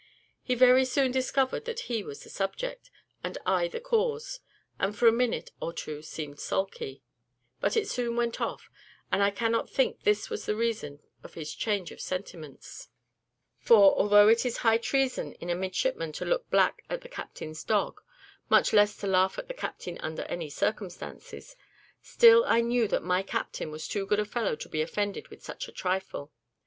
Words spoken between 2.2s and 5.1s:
the subject, and I the cause, and for